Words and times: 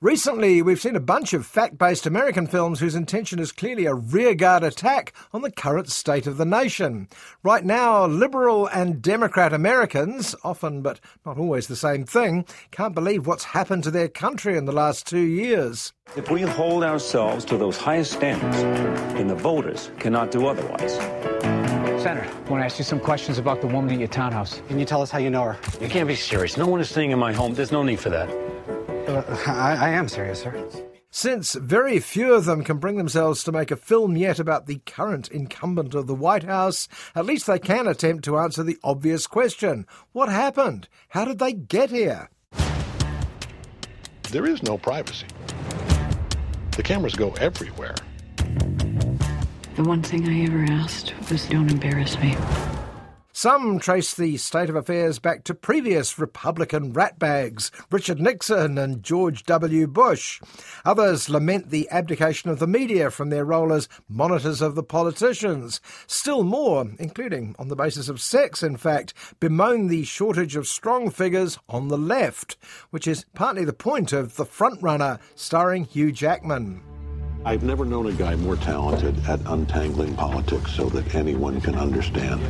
Recently, 0.00 0.60
we've 0.60 0.80
seen 0.80 0.96
a 0.96 1.00
bunch 1.00 1.32
of 1.32 1.46
fact 1.46 1.78
based 1.78 2.04
American 2.04 2.46
films 2.46 2.80
whose 2.80 2.96
intention 2.96 3.38
is 3.38 3.52
clearly 3.52 3.86
a 3.86 3.94
rearguard 3.94 4.62
attack 4.62 5.14
on 5.32 5.40
the 5.40 5.50
current 5.50 5.88
state 5.88 6.26
of 6.26 6.36
the 6.36 6.44
nation. 6.44 7.08
Right 7.42 7.64
now, 7.64 8.04
liberal 8.04 8.66
and 8.66 9.00
Democrat 9.00 9.52
Americans, 9.52 10.34
often 10.44 10.82
but 10.82 11.00
not 11.24 11.38
always 11.38 11.68
the 11.68 11.76
same 11.76 12.04
thing, 12.04 12.44
can't 12.70 12.94
believe 12.94 13.26
what's 13.26 13.44
happened 13.44 13.84
to 13.84 13.90
their 13.90 14.08
country 14.08 14.58
in 14.58 14.66
the 14.66 14.72
last 14.72 15.06
two 15.06 15.20
years. 15.20 15.92
If 16.16 16.30
we 16.30 16.42
hold 16.42 16.82
ourselves 16.82 17.44
to 17.46 17.56
those 17.56 17.78
highest 17.78 18.12
standards, 18.12 18.62
then 19.14 19.28
the 19.28 19.34
voters 19.34 19.90
cannot 20.00 20.32
do 20.32 20.48
otherwise. 20.48 20.96
Senator, 22.02 22.28
I 22.28 22.50
want 22.50 22.60
to 22.60 22.66
ask 22.66 22.78
you 22.78 22.84
some 22.84 23.00
questions 23.00 23.38
about 23.38 23.62
the 23.62 23.68
woman 23.68 23.94
at 23.94 24.00
your 24.00 24.08
townhouse. 24.08 24.60
Can 24.68 24.78
you 24.78 24.84
tell 24.84 25.00
us 25.00 25.10
how 25.10 25.18
you 25.18 25.30
know 25.30 25.44
her? 25.44 25.58
You 25.80 25.88
can't 25.88 26.08
be 26.08 26.16
serious. 26.16 26.58
No 26.58 26.66
one 26.66 26.80
is 26.80 26.90
staying 26.90 27.12
in 27.12 27.18
my 27.18 27.32
home. 27.32 27.54
There's 27.54 27.72
no 27.72 27.82
need 27.82 28.00
for 28.00 28.10
that. 28.10 28.53
I, 29.14 29.76
I 29.80 29.88
am 29.90 30.08
serious, 30.08 30.42
sir. 30.42 30.68
Since 31.10 31.54
very 31.54 32.00
few 32.00 32.34
of 32.34 32.44
them 32.44 32.64
can 32.64 32.78
bring 32.78 32.96
themselves 32.96 33.44
to 33.44 33.52
make 33.52 33.70
a 33.70 33.76
film 33.76 34.16
yet 34.16 34.40
about 34.40 34.66
the 34.66 34.80
current 34.84 35.28
incumbent 35.28 35.94
of 35.94 36.08
the 36.08 36.14
White 36.14 36.42
House, 36.42 36.88
at 37.14 37.24
least 37.24 37.46
they 37.46 37.60
can 37.60 37.86
attempt 37.86 38.24
to 38.24 38.38
answer 38.38 38.64
the 38.64 38.78
obvious 38.82 39.28
question 39.28 39.86
what 40.10 40.28
happened? 40.28 40.88
How 41.10 41.24
did 41.24 41.38
they 41.38 41.52
get 41.52 41.90
here? 41.90 42.30
There 44.30 44.46
is 44.46 44.64
no 44.64 44.76
privacy. 44.76 45.26
The 46.76 46.82
cameras 46.82 47.14
go 47.14 47.30
everywhere. 47.34 47.94
The 49.76 49.84
one 49.84 50.02
thing 50.02 50.28
I 50.28 50.44
ever 50.46 50.64
asked 50.72 51.14
was 51.30 51.46
don't 51.48 51.70
embarrass 51.70 52.18
me. 52.18 52.36
Some 53.44 53.78
trace 53.78 54.14
the 54.14 54.38
state 54.38 54.70
of 54.70 54.74
affairs 54.74 55.18
back 55.18 55.44
to 55.44 55.54
previous 55.54 56.18
Republican 56.18 56.94
ratbags, 56.94 57.70
Richard 57.90 58.18
Nixon 58.18 58.78
and 58.78 59.02
George 59.02 59.44
W. 59.44 59.86
Bush. 59.86 60.40
Others 60.86 61.28
lament 61.28 61.68
the 61.68 61.86
abdication 61.90 62.48
of 62.48 62.58
the 62.58 62.66
media 62.66 63.10
from 63.10 63.28
their 63.28 63.44
role 63.44 63.70
as 63.74 63.86
monitors 64.08 64.62
of 64.62 64.76
the 64.76 64.82
politicians. 64.82 65.82
Still 66.06 66.42
more, 66.42 66.86
including 66.98 67.54
on 67.58 67.68
the 67.68 67.76
basis 67.76 68.08
of 68.08 68.18
sex, 68.18 68.62
in 68.62 68.78
fact, 68.78 69.12
bemoan 69.40 69.88
the 69.88 70.04
shortage 70.04 70.56
of 70.56 70.66
strong 70.66 71.10
figures 71.10 71.58
on 71.68 71.88
the 71.88 71.98
left, 71.98 72.56
which 72.88 73.06
is 73.06 73.26
partly 73.34 73.66
the 73.66 73.74
point 73.74 74.14
of 74.14 74.36
The 74.36 74.46
Frontrunner, 74.46 75.20
starring 75.34 75.84
Hugh 75.84 76.12
Jackman. 76.12 76.93
I've 77.46 77.62
never 77.62 77.84
known 77.84 78.06
a 78.06 78.12
guy 78.12 78.36
more 78.36 78.56
talented 78.56 79.22
at 79.26 79.38
untangling 79.44 80.16
politics 80.16 80.72
so 80.72 80.88
that 80.88 81.14
anyone 81.14 81.60
can 81.60 81.74
understand. 81.74 82.40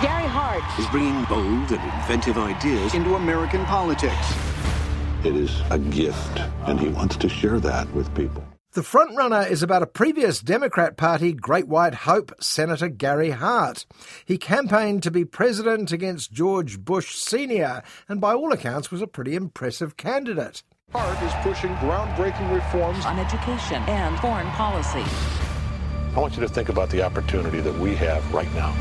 Gary 0.00 0.28
Hart 0.28 0.62
is 0.78 0.86
bringing 0.90 1.24
bold 1.24 1.72
and 1.72 1.92
inventive 2.00 2.38
ideas 2.38 2.94
into 2.94 3.16
American 3.16 3.64
politics. 3.64 4.14
It 5.24 5.34
is 5.34 5.60
a 5.70 5.78
gift, 5.78 6.38
and 6.66 6.78
he 6.78 6.86
wants 6.88 7.16
to 7.16 7.28
share 7.28 7.58
that 7.58 7.92
with 7.92 8.14
people. 8.14 8.44
The 8.74 8.82
frontrunner 8.82 9.50
is 9.50 9.64
about 9.64 9.82
a 9.82 9.86
previous 9.86 10.40
Democrat 10.40 10.96
Party 10.96 11.32
Great 11.32 11.66
White 11.66 11.94
Hope, 11.94 12.32
Senator 12.40 12.88
Gary 12.88 13.30
Hart. 13.30 13.86
He 14.24 14.38
campaigned 14.38 15.02
to 15.02 15.10
be 15.10 15.24
president 15.24 15.90
against 15.90 16.30
George 16.30 16.78
Bush 16.78 17.16
Sr., 17.16 17.82
and 18.08 18.20
by 18.20 18.34
all 18.34 18.52
accounts 18.52 18.92
was 18.92 19.02
a 19.02 19.08
pretty 19.08 19.34
impressive 19.34 19.96
candidate. 19.96 20.62
Hart 20.94 21.22
is 21.22 21.32
pushing 21.42 21.74
groundbreaking 21.76 22.50
reforms 22.50 23.04
on 23.04 23.18
education 23.18 23.82
and 23.88 24.18
foreign 24.20 24.46
policy. 24.52 25.04
I 26.16 26.18
want 26.18 26.34
you 26.34 26.40
to 26.40 26.48
think 26.48 26.70
about 26.70 26.88
the 26.88 27.02
opportunity 27.02 27.60
that 27.60 27.78
we 27.78 27.94
have 27.96 28.32
right 28.32 28.50
now. 28.54 28.74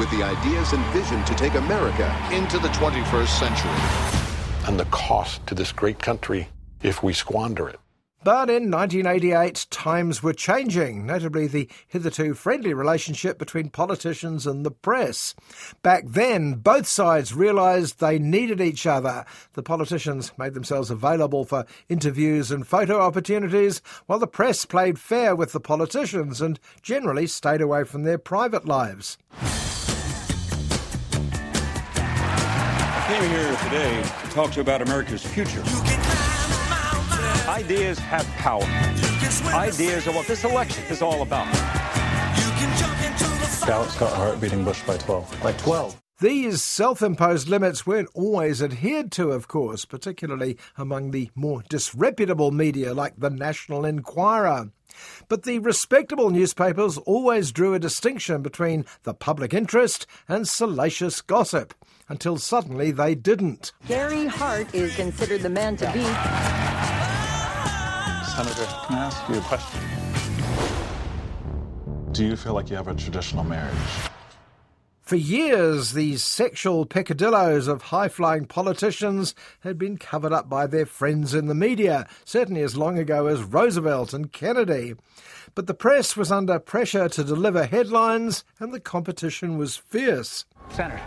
With 0.00 0.10
the 0.10 0.24
ideas 0.24 0.72
and 0.72 0.84
vision 0.86 1.24
to 1.26 1.34
take 1.36 1.54
America 1.54 2.12
into 2.32 2.58
the 2.58 2.66
21st 2.70 3.28
century. 3.28 4.66
And 4.66 4.80
the 4.80 4.86
cost 4.86 5.46
to 5.46 5.54
this 5.54 5.70
great 5.70 6.00
country 6.00 6.48
if 6.82 7.04
we 7.04 7.12
squander 7.12 7.68
it. 7.68 7.78
But 8.24 8.50
in 8.50 8.68
1988, 8.68 9.68
times 9.70 10.24
were 10.24 10.32
changing, 10.32 11.06
notably 11.06 11.46
the 11.46 11.68
hitherto 11.86 12.34
friendly 12.34 12.74
relationship 12.74 13.38
between 13.38 13.70
politicians 13.70 14.44
and 14.44 14.66
the 14.66 14.72
press. 14.72 15.36
Back 15.82 16.02
then, 16.04 16.54
both 16.54 16.88
sides 16.88 17.32
realised 17.32 18.00
they 18.00 18.18
needed 18.18 18.60
each 18.60 18.86
other. 18.86 19.24
The 19.52 19.62
politicians 19.62 20.32
made 20.36 20.54
themselves 20.54 20.90
available 20.90 21.44
for 21.44 21.64
interviews 21.88 22.50
and 22.50 22.66
photo 22.66 23.00
opportunities, 23.00 23.80
while 24.06 24.18
the 24.18 24.26
press 24.26 24.64
played 24.64 24.98
fair 24.98 25.36
with 25.36 25.52
the 25.52 25.60
politicians 25.60 26.40
and 26.40 26.58
generally 26.82 27.28
stayed 27.28 27.60
away 27.60 27.84
from 27.84 28.02
their 28.02 28.18
private 28.18 28.66
lives. 28.66 29.16
I 32.90 33.04
came 33.06 33.30
here 33.30 33.56
today 33.62 34.02
to 34.02 34.30
talk 34.30 34.50
to 34.50 34.56
you 34.56 34.62
about 34.62 34.82
America's 34.82 35.22
future. 35.22 35.62
Ideas 37.48 37.98
have 37.98 38.26
power. 38.36 38.62
Ideas 39.54 40.06
are 40.06 40.12
what 40.12 40.26
this 40.26 40.44
election 40.44 40.84
is 40.90 41.00
all 41.00 41.22
about. 41.22 41.50
Gallup 43.66 43.88
Scott 43.88 44.12
Hart 44.12 44.38
beating 44.38 44.64
Bush 44.64 44.82
by 44.82 44.98
12. 44.98 45.40
By 45.42 45.52
12. 45.52 45.98
These 46.20 46.62
self 46.62 47.00
imposed 47.00 47.48
limits 47.48 47.86
weren't 47.86 48.10
always 48.12 48.62
adhered 48.62 49.10
to, 49.12 49.30
of 49.30 49.48
course, 49.48 49.86
particularly 49.86 50.58
among 50.76 51.12
the 51.12 51.30
more 51.34 51.62
disreputable 51.70 52.50
media 52.50 52.92
like 52.92 53.14
the 53.16 53.30
National 53.30 53.86
Enquirer. 53.86 54.70
But 55.28 55.44
the 55.44 55.58
respectable 55.58 56.28
newspapers 56.28 56.98
always 56.98 57.50
drew 57.50 57.72
a 57.72 57.78
distinction 57.78 58.42
between 58.42 58.84
the 59.04 59.14
public 59.14 59.54
interest 59.54 60.06
and 60.28 60.46
salacious 60.46 61.22
gossip, 61.22 61.72
until 62.10 62.36
suddenly 62.36 62.90
they 62.90 63.14
didn't. 63.14 63.72
Gary 63.86 64.26
Hart 64.26 64.74
is 64.74 64.94
considered 64.96 65.40
the 65.40 65.48
man 65.48 65.78
to 65.78 65.90
beat. 65.92 66.67
Senator, 68.38 68.66
can 68.86 68.96
I 68.96 69.06
ask 69.06 69.28
you 69.28 69.34
a 69.34 69.40
question? 69.40 69.80
Do 72.12 72.24
you 72.24 72.36
feel 72.36 72.52
like 72.52 72.70
you 72.70 72.76
have 72.76 72.86
a 72.86 72.94
traditional 72.94 73.42
marriage? 73.42 73.74
For 75.02 75.16
years, 75.16 75.90
these 75.90 76.22
sexual 76.22 76.86
peccadilloes 76.86 77.66
of 77.66 77.82
high 77.82 78.06
flying 78.06 78.44
politicians 78.44 79.34
had 79.62 79.76
been 79.76 79.96
covered 79.96 80.32
up 80.32 80.48
by 80.48 80.68
their 80.68 80.86
friends 80.86 81.34
in 81.34 81.48
the 81.48 81.54
media, 81.56 82.06
certainly 82.24 82.62
as 82.62 82.76
long 82.76 82.96
ago 82.96 83.26
as 83.26 83.42
Roosevelt 83.42 84.14
and 84.14 84.32
Kennedy. 84.32 84.94
But 85.56 85.66
the 85.66 85.74
press 85.74 86.16
was 86.16 86.30
under 86.30 86.60
pressure 86.60 87.08
to 87.08 87.24
deliver 87.24 87.66
headlines, 87.66 88.44
and 88.60 88.72
the 88.72 88.78
competition 88.78 89.58
was 89.58 89.76
fierce. 89.76 90.44
Senator, 90.70 91.02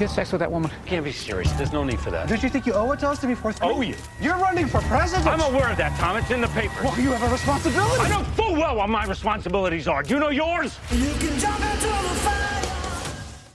you 0.00 0.06
had 0.06 0.14
sex 0.14 0.32
with 0.32 0.40
that 0.40 0.50
woman? 0.50 0.70
You 0.84 0.90
can't 0.90 1.04
be 1.04 1.12
serious. 1.12 1.50
There's 1.52 1.72
no 1.72 1.84
need 1.84 2.00
for 2.00 2.10
that. 2.10 2.28
Don't 2.28 2.42
you 2.42 2.48
think 2.48 2.66
you 2.66 2.74
owe 2.74 2.90
it 2.92 3.00
to 3.00 3.08
us 3.08 3.18
to 3.20 3.26
be 3.26 3.34
forthcoming? 3.34 3.76
Oh, 3.76 3.80
you? 3.80 3.94
You're 4.20 4.36
running 4.36 4.66
for 4.66 4.80
president. 4.82 5.26
I'm 5.26 5.40
aware 5.40 5.70
of 5.70 5.76
that, 5.78 5.98
Tom. 5.98 6.16
It's 6.16 6.30
in 6.30 6.40
the 6.40 6.48
paper. 6.48 6.82
Well, 6.84 6.98
you 7.00 7.12
have 7.12 7.22
a 7.22 7.32
responsibility. 7.32 8.00
I 8.00 8.08
know 8.08 8.24
full 8.34 8.52
well 8.52 8.76
what 8.76 8.88
my 8.88 9.04
responsibilities 9.06 9.88
are. 9.88 10.02
Do 10.02 10.14
you 10.14 10.20
know 10.20 10.30
yours? 10.30 10.78
You 10.90 11.14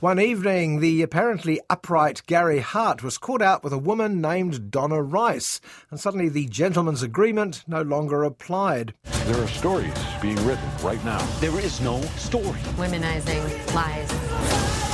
one 0.01 0.19
evening, 0.19 0.79
the 0.79 1.03
apparently 1.03 1.61
upright 1.69 2.25
Gary 2.25 2.57
Hart 2.57 3.03
was 3.03 3.19
caught 3.19 3.43
out 3.43 3.63
with 3.63 3.71
a 3.71 3.77
woman 3.77 4.19
named 4.19 4.71
Donna 4.71 4.99
Rice, 4.99 5.61
and 5.91 5.99
suddenly 5.99 6.27
the 6.27 6.47
gentleman's 6.47 7.03
agreement 7.03 7.63
no 7.67 7.83
longer 7.83 8.23
applied. 8.23 8.95
There 9.25 9.39
are 9.39 9.47
stories 9.47 9.93
being 10.19 10.43
written 10.43 10.67
right 10.81 11.05
now. 11.05 11.23
There 11.39 11.59
is 11.59 11.81
no 11.81 12.01
story. 12.17 12.61
Womenizing 12.77 13.75
lies. 13.75 14.90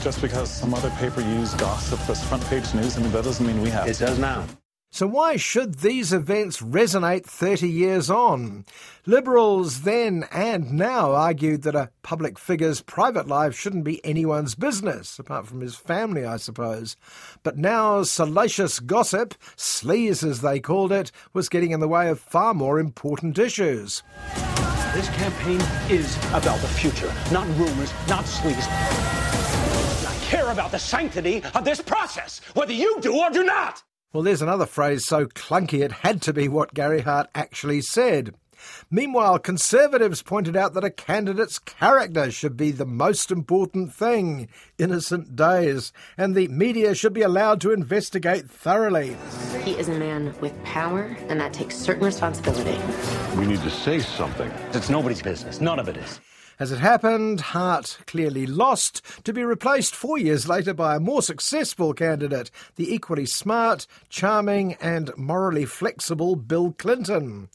Just 0.00 0.22
because 0.22 0.50
some 0.50 0.74
other 0.74 0.90
paper 0.90 1.20
used 1.20 1.58
gossip 1.58 2.08
as 2.08 2.24
front 2.24 2.44
page 2.46 2.72
news, 2.72 2.96
I 2.96 3.00
mean, 3.00 3.10
that 3.12 3.24
doesn't 3.24 3.44
mean 3.44 3.60
we 3.60 3.70
have. 3.70 3.88
It 3.88 3.98
does 3.98 4.18
now. 4.18 4.44
So, 4.90 5.06
why 5.06 5.36
should 5.36 5.80
these 5.80 6.14
events 6.14 6.62
resonate 6.62 7.26
30 7.26 7.68
years 7.68 8.08
on? 8.08 8.64
Liberals 9.04 9.82
then 9.82 10.24
and 10.32 10.72
now 10.72 11.12
argued 11.12 11.62
that 11.62 11.74
a 11.74 11.90
public 12.02 12.38
figure's 12.38 12.80
private 12.80 13.28
life 13.28 13.54
shouldn't 13.54 13.84
be 13.84 14.02
anyone's 14.02 14.54
business, 14.54 15.18
apart 15.18 15.46
from 15.46 15.60
his 15.60 15.74
family, 15.74 16.24
I 16.24 16.38
suppose. 16.38 16.96
But 17.42 17.58
now 17.58 18.02
salacious 18.02 18.80
gossip, 18.80 19.34
sleaze 19.56 20.26
as 20.26 20.40
they 20.40 20.58
called 20.58 20.92
it, 20.92 21.12
was 21.34 21.50
getting 21.50 21.72
in 21.72 21.80
the 21.80 21.88
way 21.88 22.08
of 22.08 22.18
far 22.18 22.54
more 22.54 22.78
important 22.78 23.38
issues. 23.38 24.02
This 24.94 25.10
campaign 25.10 25.60
is 25.90 26.16
about 26.28 26.60
the 26.60 26.68
future, 26.68 27.12
not 27.30 27.46
rumors, 27.58 27.92
not 28.08 28.24
sleaze. 28.24 29.17
I 30.48 30.52
care 30.52 30.60
about 30.62 30.70
the 30.72 30.78
sanctity 30.78 31.42
of 31.54 31.66
this 31.66 31.82
process, 31.82 32.40
whether 32.54 32.72
you 32.72 32.98
do 33.02 33.14
or 33.14 33.28
do 33.28 33.44
not. 33.44 33.82
Well, 34.14 34.22
there's 34.22 34.40
another 34.40 34.64
phrase 34.64 35.04
so 35.04 35.26
clunky 35.26 35.84
it 35.84 35.92
had 35.92 36.22
to 36.22 36.32
be 36.32 36.48
what 36.48 36.72
Gary 36.72 37.02
Hart 37.02 37.28
actually 37.34 37.82
said. 37.82 38.34
Meanwhile, 38.90 39.40
Conservatives 39.40 40.22
pointed 40.22 40.56
out 40.56 40.72
that 40.72 40.84
a 40.84 40.90
candidate's 40.90 41.58
character 41.58 42.30
should 42.30 42.56
be 42.56 42.70
the 42.70 42.86
most 42.86 43.30
important 43.30 43.92
thing. 43.92 44.48
Innocent 44.78 45.36
days. 45.36 45.92
And 46.16 46.34
the 46.34 46.48
media 46.48 46.94
should 46.94 47.12
be 47.12 47.20
allowed 47.20 47.60
to 47.60 47.72
investigate 47.72 48.50
thoroughly. 48.50 49.18
He 49.64 49.72
is 49.72 49.90
a 49.90 49.98
man 49.98 50.34
with 50.40 50.54
power, 50.64 51.14
and 51.28 51.38
that 51.42 51.52
takes 51.52 51.76
certain 51.76 52.06
responsibility. 52.06 52.80
We 53.36 53.46
need 53.46 53.60
to 53.60 53.70
say 53.70 54.00
something. 54.00 54.50
It's 54.72 54.88
nobody's 54.88 55.20
business. 55.20 55.60
None 55.60 55.78
of 55.78 55.88
it 55.88 55.98
is. 55.98 56.20
As 56.60 56.72
it 56.72 56.80
happened, 56.80 57.40
Hart 57.40 57.98
clearly 58.08 58.44
lost 58.44 59.00
to 59.22 59.32
be 59.32 59.44
replaced 59.44 59.94
four 59.94 60.18
years 60.18 60.48
later 60.48 60.74
by 60.74 60.96
a 60.96 61.00
more 61.00 61.22
successful 61.22 61.94
candidate, 61.94 62.50
the 62.74 62.92
equally 62.92 63.26
smart, 63.26 63.86
charming, 64.08 64.74
and 64.74 65.12
morally 65.16 65.64
flexible 65.64 66.34
Bill 66.34 66.74
Clinton. 66.76 67.48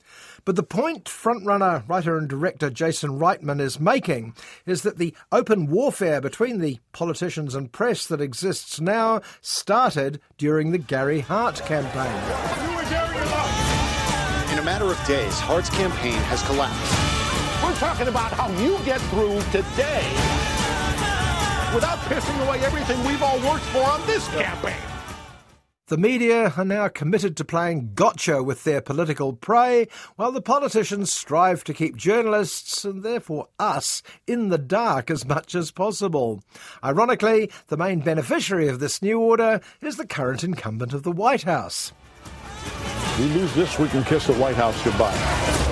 But 0.46 0.56
the 0.56 0.64
point 0.64 1.06
frontrunner, 1.06 1.84
writer, 1.88 2.18
and 2.18 2.30
director 2.30 2.70
Jason 2.70 3.20
Reitman 3.20 3.60
is 3.60 3.78
making 3.78 4.36
is 4.66 4.84
that 4.84 4.98
the 4.98 5.14
open 5.34 5.68
warfare 5.68 6.22
between 6.22 6.60
the 6.60 6.80
politicians 6.94 7.56
and 7.56 7.74
press 7.74 8.06
that 8.06 8.22
exists 8.22 8.80
now 8.80 9.22
started 9.42 10.22
during 10.38 10.72
the 10.72 10.78
Gary 10.78 11.20
Hart 11.20 11.62
campaign. 11.66 12.08
In 14.54 14.60
a 14.60 14.64
matter 14.64 14.86
of 14.86 15.06
days, 15.06 15.38
Hart's 15.40 15.70
campaign 15.72 16.14
has 16.14 16.42
collapsed. 16.44 17.13
We're 17.84 17.90
talking 17.90 18.08
about 18.08 18.32
how 18.32 18.50
you 18.62 18.80
get 18.86 19.02
through 19.02 19.42
today 19.52 20.08
without 21.76 21.98
pissing 22.08 22.48
away 22.48 22.62
everything 22.62 23.04
we've 23.04 23.22
all 23.22 23.38
worked 23.42 23.66
for 23.66 23.84
on 23.84 24.00
this 24.08 24.26
campaign. 24.30 24.78
The 25.88 25.98
media 25.98 26.54
are 26.56 26.64
now 26.64 26.88
committed 26.88 27.36
to 27.36 27.44
playing 27.44 27.92
gotcha 27.94 28.42
with 28.42 28.64
their 28.64 28.80
political 28.80 29.34
prey, 29.34 29.90
while 30.16 30.32
the 30.32 30.42
politicians 30.42 31.12
strive 31.12 31.66
to 31.66 31.74
keep 31.74 31.98
journalists, 31.98 32.86
and 32.86 33.04
therefore 33.04 33.50
us, 33.60 34.02
in 34.26 34.48
the 34.48 34.58
dark 34.58 35.12
as 35.12 35.26
much 35.26 35.54
as 35.54 35.70
possible. 35.72 36.42
Ironically, 36.86 37.52
the 37.68 37.76
main 37.76 38.00
beneficiary 38.00 38.70
of 38.70 38.80
this 38.80 39.02
new 39.02 39.20
order 39.20 39.60
is 39.82 39.98
the 39.98 40.08
current 40.08 40.42
incumbent 40.42 40.94
of 40.94 41.04
the 41.04 41.12
White 41.12 41.44
House. 41.44 41.92
We 43.20 43.26
lose 43.26 43.54
this, 43.56 43.78
we 43.78 43.90
can 43.90 44.06
kiss 44.06 44.26
the 44.28 44.34
White 44.36 44.56
House 44.56 44.82
goodbye. 44.86 45.63